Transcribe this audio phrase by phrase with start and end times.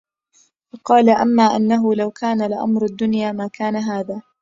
[0.73, 4.21] فَقَالَ أَمَّا إنَّهُ لَوْ كَانَ لِأَمْرِ الدُّنْيَا مَا كَانَ هَذَا